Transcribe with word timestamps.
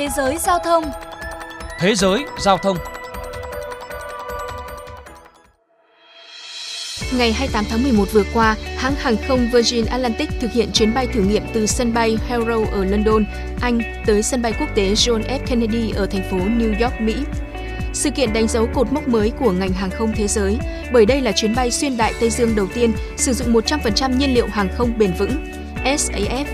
Thế 0.00 0.08
giới 0.16 0.38
giao 0.38 0.58
thông 0.58 0.84
Thế 1.78 1.94
giới 1.94 2.24
giao 2.38 2.58
thông 2.58 2.76
Ngày 7.12 7.32
28 7.32 7.64
tháng 7.70 7.82
11 7.82 8.04
vừa 8.12 8.22
qua, 8.34 8.56
hãng 8.76 8.94
hàng 8.94 9.16
không 9.28 9.48
Virgin 9.52 9.84
Atlantic 9.86 10.28
thực 10.40 10.52
hiện 10.52 10.70
chuyến 10.72 10.94
bay 10.94 11.06
thử 11.06 11.20
nghiệm 11.20 11.42
từ 11.54 11.66
sân 11.66 11.94
bay 11.94 12.18
Heathrow 12.28 12.70
ở 12.70 12.84
London, 12.84 13.24
Anh 13.60 13.80
tới 14.06 14.22
sân 14.22 14.42
bay 14.42 14.54
quốc 14.60 14.68
tế 14.74 14.92
John 14.92 15.22
F. 15.22 15.38
Kennedy 15.46 15.90
ở 15.90 16.06
thành 16.06 16.30
phố 16.30 16.36
New 16.36 16.82
York, 16.82 17.00
Mỹ. 17.00 17.14
Sự 17.92 18.10
kiện 18.10 18.32
đánh 18.32 18.48
dấu 18.48 18.68
cột 18.74 18.92
mốc 18.92 19.08
mới 19.08 19.32
của 19.38 19.52
ngành 19.52 19.72
hàng 19.72 19.90
không 19.90 20.12
thế 20.16 20.28
giới, 20.28 20.58
bởi 20.92 21.06
đây 21.06 21.20
là 21.20 21.32
chuyến 21.32 21.54
bay 21.54 21.70
xuyên 21.70 21.96
đại 21.96 22.12
Tây 22.20 22.30
Dương 22.30 22.56
đầu 22.56 22.66
tiên 22.74 22.92
sử 23.16 23.32
dụng 23.32 23.52
100% 23.52 24.16
nhiên 24.16 24.34
liệu 24.34 24.46
hàng 24.46 24.68
không 24.76 24.98
bền 24.98 25.12
vững, 25.18 25.44
SAF. 25.84 26.44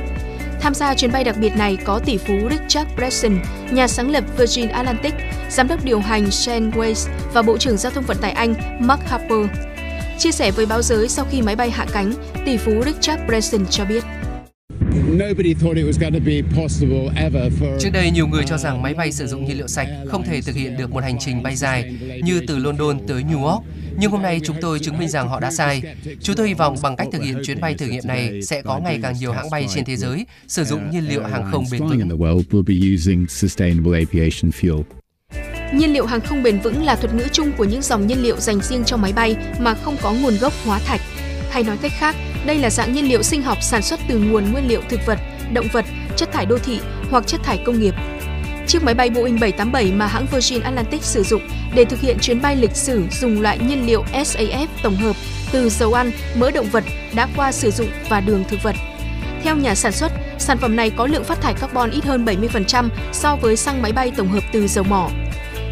Tham 0.66 0.74
gia 0.74 0.94
chuyến 0.94 1.12
bay 1.12 1.24
đặc 1.24 1.36
biệt 1.40 1.56
này 1.56 1.76
có 1.84 1.98
tỷ 1.98 2.16
phú 2.16 2.34
Richard 2.50 2.90
Branson, 2.96 3.38
nhà 3.72 3.88
sáng 3.88 4.10
lập 4.10 4.24
Virgin 4.38 4.68
Atlantic, 4.68 5.14
giám 5.50 5.68
đốc 5.68 5.84
điều 5.84 6.00
hành 6.00 6.30
Shane 6.30 6.70
Ways 6.70 7.08
và 7.32 7.42
Bộ 7.42 7.58
trưởng 7.58 7.76
Giao 7.76 7.92
thông 7.92 8.04
Vận 8.04 8.16
tải 8.20 8.30
Anh 8.30 8.54
Mark 8.80 9.02
Harper. 9.02 9.46
Chia 10.18 10.32
sẻ 10.32 10.50
với 10.50 10.66
báo 10.66 10.82
giới 10.82 11.08
sau 11.08 11.26
khi 11.30 11.42
máy 11.42 11.56
bay 11.56 11.70
hạ 11.70 11.86
cánh, 11.92 12.12
tỷ 12.44 12.56
phú 12.56 12.72
Richard 12.86 13.22
Branson 13.26 13.66
cho 13.66 13.84
biết. 13.84 14.04
Trước 17.78 17.90
đây, 17.92 18.10
nhiều 18.10 18.26
người 18.26 18.44
cho 18.46 18.58
rằng 18.58 18.82
máy 18.82 18.94
bay 18.94 19.12
sử 19.12 19.26
dụng 19.26 19.44
nhiên 19.44 19.56
liệu 19.56 19.68
sạch 19.68 19.88
không 20.08 20.22
thể 20.22 20.40
thực 20.40 20.54
hiện 20.54 20.76
được 20.76 20.90
một 20.90 21.04
hành 21.04 21.18
trình 21.18 21.42
bay 21.42 21.56
dài 21.56 21.94
như 22.22 22.40
từ 22.48 22.58
London 22.58 22.98
tới 23.08 23.22
New 23.22 23.44
York. 23.44 23.62
Nhưng 23.98 24.10
hôm 24.10 24.22
nay 24.22 24.40
chúng 24.44 24.56
tôi 24.60 24.78
chứng 24.78 24.98
minh 24.98 25.08
rằng 25.08 25.28
họ 25.28 25.40
đã 25.40 25.50
sai. 25.50 25.82
Chúng 26.20 26.36
tôi 26.36 26.48
hy 26.48 26.54
vọng 26.54 26.76
bằng 26.82 26.96
cách 26.96 27.08
thực 27.12 27.22
hiện 27.22 27.42
chuyến 27.44 27.60
bay 27.60 27.74
thử 27.74 27.86
nghiệm 27.86 28.06
này 28.06 28.42
sẽ 28.42 28.62
có 28.62 28.78
ngày 28.78 28.98
càng 29.02 29.14
nhiều 29.18 29.32
hãng 29.32 29.50
bay 29.50 29.66
trên 29.74 29.84
thế 29.84 29.96
giới 29.96 30.26
sử 30.48 30.64
dụng 30.64 30.90
nhiên 30.90 31.08
liệu 31.08 31.22
hàng 31.22 31.50
không 31.52 31.64
bền 31.72 31.80
vững. 31.80 32.08
Nhiên 35.72 35.92
liệu 35.92 36.06
hàng 36.06 36.20
không 36.20 36.42
bền 36.42 36.60
vững 36.60 36.84
là 36.84 36.96
thuật 36.96 37.14
ngữ 37.14 37.24
chung 37.32 37.52
của 37.58 37.64
những 37.64 37.82
dòng 37.82 38.06
nhiên 38.06 38.22
liệu 38.22 38.36
dành 38.40 38.60
riêng 38.60 38.84
cho 38.84 38.96
máy 38.96 39.12
bay 39.12 39.36
mà 39.60 39.74
không 39.74 39.96
có 40.02 40.12
nguồn 40.12 40.36
gốc 40.40 40.52
hóa 40.64 40.78
thạch. 40.78 41.00
Hay 41.50 41.62
nói 41.62 41.76
cách 41.82 41.92
khác, 41.98 42.16
đây 42.46 42.58
là 42.58 42.70
dạng 42.70 42.92
nhiên 42.92 43.08
liệu 43.08 43.22
sinh 43.22 43.42
học 43.42 43.58
sản 43.62 43.82
xuất 43.82 44.00
từ 44.08 44.18
nguồn 44.18 44.52
nguyên 44.52 44.68
liệu 44.68 44.82
thực 44.88 45.00
vật, 45.06 45.18
động 45.52 45.66
vật, 45.72 45.84
chất 46.16 46.32
thải 46.32 46.46
đô 46.46 46.58
thị 46.58 46.80
hoặc 47.10 47.26
chất 47.26 47.40
thải 47.44 47.58
công 47.66 47.80
nghiệp. 47.80 47.94
Chiếc 48.66 48.82
máy 48.82 48.94
bay 48.94 49.10
Boeing 49.10 49.40
787 49.40 49.92
mà 49.92 50.06
hãng 50.06 50.26
Virgin 50.32 50.60
Atlantic 50.60 51.02
sử 51.02 51.22
dụng 51.22 51.42
để 51.74 51.84
thực 51.84 52.00
hiện 52.00 52.18
chuyến 52.20 52.42
bay 52.42 52.56
lịch 52.56 52.76
sử 52.76 53.04
dùng 53.20 53.40
loại 53.40 53.58
nhiên 53.58 53.86
liệu 53.86 54.04
SAF 54.12 54.66
tổng 54.82 54.96
hợp 54.96 55.16
từ 55.52 55.68
dầu 55.68 55.92
ăn, 55.92 56.10
mỡ 56.34 56.50
động 56.50 56.66
vật 56.72 56.84
đã 57.14 57.28
qua 57.36 57.52
sử 57.52 57.70
dụng 57.70 57.88
và 58.08 58.20
đường 58.20 58.44
thực 58.48 58.62
vật. 58.62 58.76
Theo 59.42 59.56
nhà 59.56 59.74
sản 59.74 59.92
xuất, 59.92 60.12
sản 60.38 60.58
phẩm 60.58 60.76
này 60.76 60.90
có 60.90 61.06
lượng 61.06 61.24
phát 61.24 61.40
thải 61.40 61.54
carbon 61.54 61.90
ít 61.90 62.04
hơn 62.04 62.24
70% 62.24 62.88
so 63.12 63.36
với 63.36 63.56
xăng 63.56 63.82
máy 63.82 63.92
bay 63.92 64.12
tổng 64.16 64.28
hợp 64.28 64.42
từ 64.52 64.66
dầu 64.66 64.84
mỏ. 64.84 65.10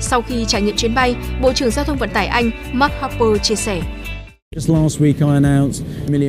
Sau 0.00 0.22
khi 0.22 0.44
trải 0.48 0.62
nghiệm 0.62 0.76
chuyến 0.76 0.94
bay, 0.94 1.14
Bộ 1.42 1.52
trưởng 1.52 1.70
Giao 1.70 1.84
thông 1.84 1.98
Vận 1.98 2.10
tải 2.10 2.26
Anh 2.26 2.50
Mark 2.72 2.92
Harper 3.00 3.42
chia 3.42 3.54
sẻ. 3.54 3.80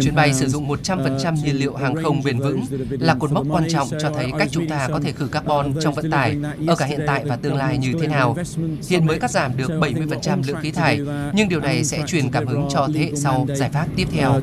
Chuyến 0.02 0.16
bay 0.16 0.34
sử 0.34 0.48
dụng 0.48 0.68
100% 0.68 1.36
nhiên 1.44 1.56
liệu 1.56 1.76
hàng 1.76 1.96
không 2.04 2.22
bền 2.24 2.40
vững 2.40 2.64
là 2.90 3.16
cột 3.20 3.32
mốc 3.32 3.46
quan 3.50 3.64
trọng 3.70 3.88
cho 4.02 4.10
thấy 4.10 4.32
cách 4.40 4.48
chúng 4.52 4.68
ta 4.68 4.88
có 4.92 5.00
thể 5.00 5.12
khử 5.12 5.28
carbon 5.28 5.74
trong 5.82 5.94
vận 5.94 6.12
tải 6.12 6.38
ở 6.68 6.76
cả 6.76 6.86
hiện 6.86 7.02
tại 7.08 7.24
và 7.26 7.36
tương 7.36 7.56
lai 7.56 7.78
như 7.78 7.94
thế 8.02 8.08
nào. 8.08 8.38
Hiện 8.90 9.06
mới 9.06 9.20
cắt 9.20 9.32
giảm 9.32 9.58
được 9.58 9.72
70% 9.72 10.42
lượng 10.48 10.58
khí 10.62 10.72
thải, 10.72 11.00
nhưng 11.34 11.50
điều 11.50 11.60
này 11.60 11.84
sẽ 11.84 12.04
truyền 12.08 12.32
cảm 12.32 12.48
hứng 12.48 12.68
cho 12.70 12.88
thế 12.94 13.00
hệ 13.00 13.12
sau 13.16 13.48
giải 13.56 13.70
pháp 13.70 13.88
tiếp 13.96 14.08
theo. 14.12 14.42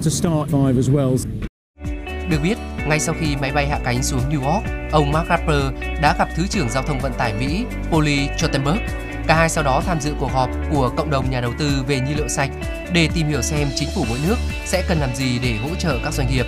Được 2.31 2.39
biết, 2.43 2.59
ngay 2.89 3.01
sau 3.01 3.15
khi 3.21 3.37
máy 3.41 3.53
bay 3.53 3.69
hạ 3.69 3.81
cánh 3.85 4.03
xuống 4.03 4.21
New 4.31 4.53
York, 4.53 4.65
ông 4.93 5.13
Mark 5.13 5.29
Harper 5.29 5.65
đã 6.03 6.17
gặp 6.19 6.29
Thứ 6.37 6.47
trưởng 6.51 6.69
Giao 6.69 6.83
thông 6.83 7.01
Vận 7.01 7.13
tải 7.19 7.35
Mỹ 7.41 7.65
Polly 7.91 8.29
Schottenberg 8.39 8.79
Cả 9.27 9.35
hai 9.35 9.49
sau 9.49 9.65
đó 9.65 9.83
tham 9.87 10.01
dự 10.01 10.15
cuộc 10.21 10.33
họp 10.33 10.51
của 10.73 10.91
cộng 10.97 11.11
đồng 11.11 11.31
nhà 11.31 11.41
đầu 11.41 11.53
tư 11.59 11.85
về 11.87 12.01
nhiên 12.01 12.17
liệu 12.17 12.29
sạch 12.29 12.51
để 12.93 13.09
tìm 13.15 13.29
hiểu 13.29 13.43
xem 13.43 13.69
chính 13.77 13.89
phủ 13.95 14.05
mỗi 14.09 14.19
nước 14.29 14.37
sẽ 14.65 14.85
cần 14.89 14.99
làm 14.99 15.15
gì 15.15 15.39
để 15.43 15.55
hỗ 15.63 15.75
trợ 15.75 15.99
các 16.05 16.13
doanh 16.13 16.29
nghiệp. 16.31 16.47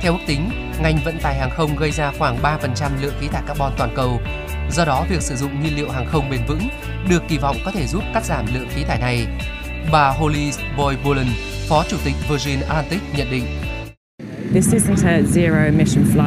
Theo 0.00 0.12
ước 0.12 0.18
tính, 0.26 0.50
ngành 0.82 0.98
vận 1.04 1.20
tải 1.20 1.34
hàng 1.34 1.50
không 1.50 1.76
gây 1.76 1.90
ra 1.90 2.12
khoảng 2.18 2.42
3% 2.42 2.90
lượng 3.00 3.14
khí 3.20 3.28
thải 3.28 3.42
carbon 3.46 3.72
toàn 3.78 3.92
cầu. 3.96 4.20
Do 4.70 4.84
đó, 4.84 5.04
việc 5.10 5.22
sử 5.22 5.36
dụng 5.36 5.62
nhiên 5.62 5.76
liệu 5.76 5.90
hàng 5.90 6.06
không 6.06 6.30
bền 6.30 6.40
vững 6.48 6.68
được 7.08 7.22
kỳ 7.28 7.38
vọng 7.38 7.56
có 7.64 7.70
thể 7.70 7.86
giúp 7.86 8.02
cắt 8.14 8.24
giảm 8.24 8.46
lượng 8.54 8.68
khí 8.74 8.84
thải 8.84 8.98
này. 8.98 9.26
Bà 9.92 10.08
Holly 10.08 10.50
Boy 10.76 10.96
Bullen, 11.04 11.26
Phó 11.68 11.84
Chủ 11.88 11.96
tịch 12.04 12.14
Virgin 12.28 12.60
Atlantic 12.60 13.00
nhận 13.16 13.30
định 13.30 13.46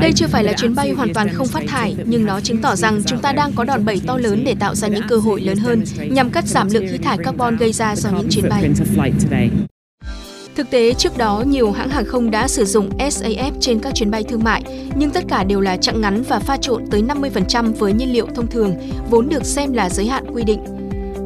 đây 0.01 0.11
chưa 0.15 0.27
phải 0.27 0.43
là 0.43 0.53
chuyến 0.53 0.75
bay 0.75 0.91
hoàn 0.91 1.13
toàn 1.13 1.29
không 1.33 1.47
phát 1.47 1.63
thải, 1.67 1.95
nhưng 2.05 2.25
nó 2.25 2.39
chứng 2.39 2.61
tỏ 2.61 2.75
rằng 2.75 3.01
chúng 3.05 3.19
ta 3.19 3.31
đang 3.31 3.51
có 3.55 3.63
đòn 3.63 3.85
bẩy 3.85 4.01
to 4.07 4.17
lớn 4.17 4.43
để 4.45 4.55
tạo 4.59 4.75
ra 4.75 4.87
những 4.87 5.03
cơ 5.07 5.17
hội 5.17 5.41
lớn 5.41 5.57
hơn 5.57 5.83
nhằm 6.09 6.29
cắt 6.29 6.45
giảm 6.47 6.69
lượng 6.69 6.87
khí 6.91 6.97
thải 6.97 7.17
carbon 7.17 7.57
gây 7.57 7.73
ra 7.73 7.95
do 7.95 8.09
những 8.09 8.27
chuyến 8.29 8.49
bay. 8.49 8.69
Thực 10.55 10.69
tế, 10.69 10.93
trước 10.93 11.17
đó 11.17 11.43
nhiều 11.47 11.71
hãng 11.71 11.89
hàng 11.89 12.05
không 12.05 12.31
đã 12.31 12.47
sử 12.47 12.65
dụng 12.65 12.97
SAF 12.97 13.51
trên 13.59 13.79
các 13.79 13.95
chuyến 13.95 14.11
bay 14.11 14.23
thương 14.23 14.43
mại, 14.43 14.63
nhưng 14.95 15.09
tất 15.09 15.23
cả 15.27 15.43
đều 15.43 15.61
là 15.61 15.77
chặng 15.77 16.01
ngắn 16.01 16.23
và 16.23 16.39
pha 16.39 16.57
trộn 16.57 16.83
tới 16.91 17.01
50% 17.01 17.73
với 17.73 17.93
nhiên 17.93 18.13
liệu 18.13 18.27
thông 18.35 18.47
thường, 18.47 18.75
vốn 19.09 19.29
được 19.29 19.45
xem 19.45 19.73
là 19.73 19.89
giới 19.89 20.07
hạn 20.07 20.23
quy 20.33 20.43
định. 20.43 20.76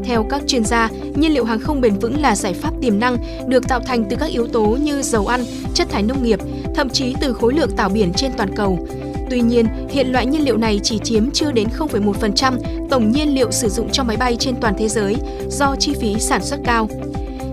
Theo 0.04 0.24
các 0.30 0.42
chuyên 0.48 0.66
gia, 0.66 0.90
nhiên 1.16 1.34
liệu 1.34 1.46
hàng 1.46 1.60
không 1.60 1.82
bền 1.82 2.00
vững 2.00 2.22
là 2.22 2.36
giải 2.36 2.54
pháp 2.54 2.74
tiềm 2.82 3.00
năng 3.00 3.18
được 3.48 3.68
tạo 3.68 3.80
thành 3.80 4.04
từ 4.10 4.16
các 4.20 4.30
yếu 4.30 4.48
tố 4.48 4.66
như 4.66 5.02
dầu 5.02 5.28
ăn, 5.28 5.42
chất 5.74 5.90
thải 5.90 6.04
nông 6.04 6.24
nghiệp, 6.24 6.40
thậm 6.76 6.90
chí 6.90 7.16
từ 7.22 7.34
khối 7.34 7.54
lượng 7.54 7.72
tảo 7.78 7.90
biển 7.90 8.14
trên 8.14 8.32
toàn 8.38 8.56
cầu. 8.56 8.88
Tuy 9.30 9.42
nhiên, 9.42 9.68
hiện 9.90 10.08
loại 10.08 10.26
nhiên 10.26 10.46
liệu 10.46 10.58
này 10.58 10.80
chỉ 10.84 11.00
chiếm 11.04 11.32
chưa 11.32 11.52
đến 11.52 11.68
0,1% 11.78 12.58
tổng 12.90 13.12
nhiên 13.12 13.36
liệu 13.36 13.52
sử 13.52 13.70
dụng 13.70 13.90
cho 13.92 14.04
máy 14.04 14.18
bay 14.18 14.36
trên 14.40 14.56
toàn 14.62 14.74
thế 14.78 14.88
giới 14.90 15.16
do 15.50 15.76
chi 15.80 15.94
phí 16.02 16.20
sản 16.20 16.44
xuất 16.44 16.60
cao. 16.66 16.90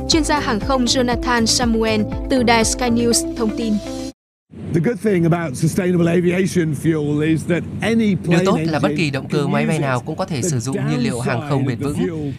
Chuyên 0.09 0.25
gia 0.25 0.41
hàng 0.41 0.60
không 0.60 0.84
Jonathan 0.84 1.47
Samuel 1.47 2.00
từ 2.30 2.42
đài 2.42 2.65
Sky 2.65 2.86
News 2.86 3.34
thông 3.36 3.56
tin. 3.56 3.75
Điều 4.73 4.83
tốt 8.47 8.59
là 8.65 8.79
bất 8.79 8.91
kỳ 8.97 9.11
động 9.11 9.29
cơ 9.29 9.47
máy 9.47 9.67
bay 9.67 9.79
nào 9.79 10.01
cũng 10.01 10.17
có 10.17 10.25
thể 10.25 10.43
sử 10.43 10.61
dụng 10.61 10.77
nhiên 10.91 10.99
liệu 11.03 11.21
hàng 11.21 11.41
không 11.49 11.65
bền 11.65 11.79
vững, 11.79 11.97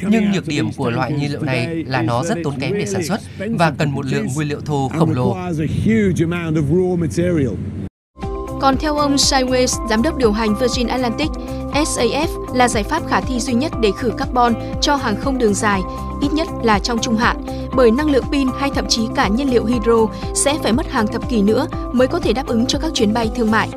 nhưng 0.09 0.31
nhược 0.31 0.47
điểm 0.47 0.69
của 0.77 0.89
loại 0.89 1.11
nhiên 1.11 1.31
liệu 1.31 1.41
này 1.41 1.83
là 1.87 2.01
nó 2.01 2.23
rất 2.23 2.37
tốn 2.43 2.59
kém 2.59 2.73
để 2.73 2.85
sản 2.85 3.03
xuất 3.03 3.19
và 3.57 3.71
cần 3.71 3.91
một 3.91 4.05
lượng 4.05 4.27
nguyên 4.35 4.47
liệu 4.47 4.61
thô 4.61 4.91
khổng 4.99 5.11
lồ. 5.11 5.37
Còn 8.61 8.77
theo 8.77 8.97
ông 8.97 9.15
Sideways, 9.15 9.87
giám 9.89 10.01
đốc 10.01 10.17
điều 10.17 10.31
hành 10.31 10.55
Virgin 10.55 10.87
Atlantic, 10.87 11.29
SAF 11.73 12.55
là 12.55 12.67
giải 12.67 12.83
pháp 12.83 13.07
khả 13.07 13.21
thi 13.21 13.39
duy 13.39 13.53
nhất 13.53 13.71
để 13.81 13.89
khử 13.97 14.11
carbon 14.17 14.53
cho 14.81 14.95
hàng 14.95 15.15
không 15.15 15.37
đường 15.37 15.53
dài, 15.53 15.81
ít 16.21 16.33
nhất 16.33 16.47
là 16.63 16.79
trong 16.79 16.99
trung 17.01 17.17
hạn, 17.17 17.37
bởi 17.75 17.91
năng 17.91 18.09
lượng 18.09 18.25
pin 18.31 18.47
hay 18.59 18.69
thậm 18.75 18.85
chí 18.89 19.01
cả 19.15 19.27
nhiên 19.27 19.49
liệu 19.49 19.65
hydro 19.65 20.07
sẽ 20.35 20.57
phải 20.63 20.73
mất 20.73 20.91
hàng 20.91 21.07
thập 21.07 21.29
kỷ 21.29 21.41
nữa 21.41 21.67
mới 21.93 22.07
có 22.07 22.19
thể 22.19 22.33
đáp 22.33 22.47
ứng 22.47 22.65
cho 22.65 22.79
các 22.79 22.93
chuyến 22.93 23.13
bay 23.13 23.29
thương 23.35 23.51
mại. 23.51 23.69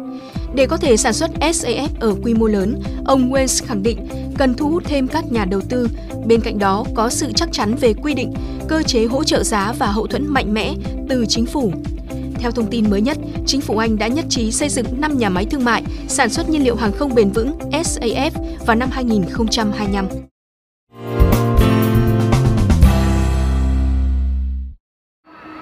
Để 0.54 0.66
có 0.66 0.76
thể 0.76 0.96
sản 0.96 1.12
xuất 1.12 1.30
SAF 1.40 1.88
ở 2.00 2.14
quy 2.22 2.34
mô 2.34 2.46
lớn, 2.46 2.82
ông 3.04 3.30
Wells 3.32 3.66
khẳng 3.66 3.82
định 3.82 4.06
cần 4.38 4.54
thu 4.54 4.70
hút 4.70 4.82
thêm 4.86 5.08
các 5.08 5.32
nhà 5.32 5.44
đầu 5.44 5.60
tư. 5.68 5.88
Bên 6.26 6.40
cạnh 6.40 6.58
đó, 6.58 6.84
có 6.94 7.10
sự 7.10 7.32
chắc 7.32 7.52
chắn 7.52 7.74
về 7.80 7.94
quy 7.94 8.14
định, 8.14 8.32
cơ 8.68 8.82
chế 8.82 9.04
hỗ 9.04 9.24
trợ 9.24 9.42
giá 9.42 9.72
và 9.78 9.86
hậu 9.86 10.06
thuẫn 10.06 10.26
mạnh 10.28 10.54
mẽ 10.54 10.74
từ 11.08 11.26
chính 11.28 11.46
phủ. 11.46 11.72
Theo 12.34 12.50
thông 12.50 12.70
tin 12.70 12.90
mới 12.90 13.00
nhất, 13.00 13.18
chính 13.46 13.60
phủ 13.60 13.78
Anh 13.78 13.98
đã 13.98 14.06
nhất 14.06 14.24
trí 14.28 14.52
xây 14.52 14.68
dựng 14.68 14.86
5 15.00 15.18
nhà 15.18 15.28
máy 15.28 15.44
thương 15.44 15.64
mại 15.64 15.82
sản 16.08 16.30
xuất 16.30 16.48
nhiên 16.48 16.64
liệu 16.64 16.76
hàng 16.76 16.92
không 16.92 17.14
bền 17.14 17.30
vững 17.30 17.58
SAF 17.70 18.30
vào 18.66 18.76
năm 18.76 18.88
2025. 18.92 20.31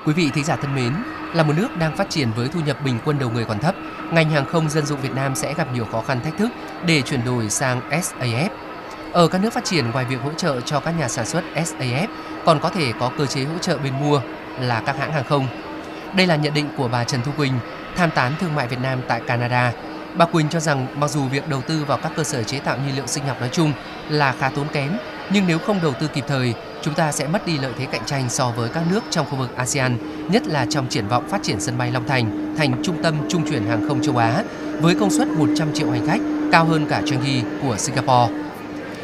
Quý 0.06 0.12
vị 0.12 0.30
thính 0.34 0.44
giả 0.44 0.56
thân 0.56 0.74
mến, 0.74 0.94
là 1.34 1.42
một 1.42 1.52
nước 1.56 1.76
đang 1.76 1.96
phát 1.96 2.10
triển 2.10 2.32
với 2.32 2.48
thu 2.48 2.60
nhập 2.60 2.76
bình 2.84 2.98
quân 3.04 3.18
đầu 3.18 3.30
người 3.30 3.44
còn 3.44 3.58
thấp, 3.58 3.74
ngành 4.10 4.30
hàng 4.30 4.46
không 4.46 4.70
dân 4.70 4.86
dụng 4.86 5.00
Việt 5.00 5.14
Nam 5.14 5.34
sẽ 5.34 5.54
gặp 5.54 5.68
nhiều 5.74 5.84
khó 5.92 6.02
khăn 6.02 6.20
thách 6.20 6.36
thức 6.38 6.48
để 6.86 7.02
chuyển 7.02 7.24
đổi 7.24 7.50
sang 7.50 7.80
SAF. 7.90 8.48
Ở 9.12 9.28
các 9.28 9.38
nước 9.42 9.52
phát 9.52 9.64
triển, 9.64 9.90
ngoài 9.90 10.04
việc 10.04 10.20
hỗ 10.22 10.32
trợ 10.32 10.60
cho 10.60 10.80
các 10.80 10.90
nhà 10.98 11.08
sản 11.08 11.26
xuất 11.26 11.44
SAF, 11.54 12.06
còn 12.44 12.60
có 12.60 12.68
thể 12.68 12.92
có 13.00 13.10
cơ 13.18 13.26
chế 13.26 13.44
hỗ 13.44 13.58
trợ 13.58 13.78
bên 13.78 13.92
mua 14.00 14.20
là 14.60 14.82
các 14.86 14.96
hãng 14.98 15.12
hàng 15.12 15.24
không. 15.24 15.46
Đây 16.14 16.26
là 16.26 16.36
nhận 16.36 16.54
định 16.54 16.68
của 16.76 16.88
bà 16.88 17.04
Trần 17.04 17.22
Thu 17.22 17.32
Quỳnh, 17.36 17.54
tham 17.96 18.10
tán 18.10 18.32
thương 18.40 18.54
mại 18.54 18.68
Việt 18.68 18.80
Nam 18.82 18.98
tại 19.08 19.20
Canada. 19.26 19.72
Bà 20.14 20.24
Quỳnh 20.24 20.48
cho 20.48 20.60
rằng 20.60 20.86
mặc 21.00 21.10
dù 21.10 21.28
việc 21.28 21.48
đầu 21.48 21.62
tư 21.62 21.84
vào 21.84 21.98
các 22.02 22.12
cơ 22.16 22.24
sở 22.24 22.42
chế 22.42 22.58
tạo 22.58 22.76
nhiên 22.86 22.96
liệu 22.96 23.06
sinh 23.06 23.26
học 23.26 23.40
nói 23.40 23.48
chung 23.52 23.72
là 24.08 24.34
khá 24.38 24.48
tốn 24.48 24.66
kém, 24.72 24.92
nhưng 25.32 25.46
nếu 25.46 25.58
không 25.58 25.80
đầu 25.82 25.92
tư 26.00 26.08
kịp 26.08 26.24
thời, 26.28 26.54
chúng 26.82 26.94
ta 26.94 27.12
sẽ 27.12 27.26
mất 27.26 27.46
đi 27.46 27.58
lợi 27.58 27.72
thế 27.78 27.86
cạnh 27.86 28.04
tranh 28.06 28.28
so 28.28 28.50
với 28.50 28.68
các 28.68 28.82
nước 28.90 29.04
trong 29.10 29.26
khu 29.30 29.36
vực 29.36 29.56
ASEAN, 29.56 29.98
nhất 30.30 30.46
là 30.46 30.66
trong 30.70 30.88
triển 30.88 31.08
vọng 31.08 31.28
phát 31.28 31.42
triển 31.42 31.60
sân 31.60 31.78
bay 31.78 31.92
Long 31.92 32.06
Thành 32.06 32.54
thành 32.58 32.82
trung 32.82 33.02
tâm 33.02 33.14
trung 33.28 33.50
chuyển 33.50 33.66
hàng 33.66 33.88
không 33.88 34.02
châu 34.02 34.16
Á 34.16 34.42
với 34.80 34.94
công 34.94 35.10
suất 35.10 35.28
100 35.28 35.74
triệu 35.74 35.90
hành 35.90 36.06
khách, 36.06 36.20
cao 36.52 36.64
hơn 36.64 36.86
cả 36.86 37.02
Changi 37.06 37.44
của 37.62 37.76
Singapore. 37.76 38.34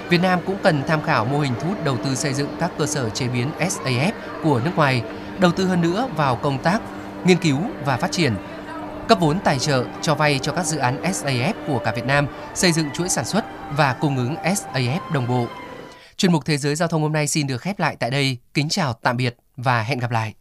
Việt 0.08 0.22
Nam 0.22 0.38
cũng 0.46 0.56
cần 0.62 0.82
tham 0.86 1.02
khảo 1.02 1.24
mô 1.24 1.40
hình 1.40 1.52
thu 1.60 1.68
hút 1.68 1.84
đầu 1.84 1.96
tư 2.04 2.14
xây 2.14 2.34
dựng 2.34 2.48
các 2.60 2.70
cơ 2.78 2.86
sở 2.86 3.10
chế 3.10 3.28
biến 3.28 3.50
SAF 3.58 4.12
của 4.42 4.60
nước 4.64 4.70
ngoài, 4.76 5.02
đầu 5.38 5.52
tư 5.52 5.64
hơn 5.64 5.80
nữa 5.80 6.08
vào 6.16 6.36
công 6.36 6.58
tác 6.58 6.80
nghiên 7.24 7.36
cứu 7.36 7.60
và 7.84 7.96
phát 7.96 8.12
triển. 8.12 8.32
cấp 9.08 9.18
vốn 9.20 9.38
tài 9.38 9.58
trợ 9.58 9.84
cho 10.02 10.14
vay 10.14 10.38
cho 10.42 10.52
các 10.52 10.66
dự 10.66 10.78
án 10.78 11.02
SAF 11.02 11.52
của 11.66 11.78
cả 11.78 11.92
Việt 11.96 12.06
Nam, 12.06 12.26
xây 12.54 12.72
dựng 12.72 12.86
chuỗi 12.94 13.08
sản 13.08 13.24
xuất 13.24 13.44
và 13.76 13.92
cung 13.92 14.16
ứng 14.16 14.36
SAF 14.36 15.00
đồng 15.12 15.28
bộ. 15.28 15.46
Chuyên 16.16 16.32
mục 16.32 16.44
Thế 16.44 16.56
giới 16.56 16.74
Giao 16.76 16.88
thông 16.88 17.02
hôm 17.02 17.12
nay 17.12 17.26
xin 17.26 17.46
được 17.46 17.58
khép 17.58 17.78
lại 17.78 17.96
tại 18.00 18.10
đây. 18.10 18.38
Kính 18.54 18.68
chào, 18.68 18.92
tạm 18.92 19.16
biệt 19.16 19.36
và 19.56 19.82
hẹn 19.82 19.98
gặp 19.98 20.10
lại. 20.10 20.34